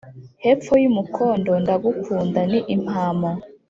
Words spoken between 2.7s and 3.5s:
impamo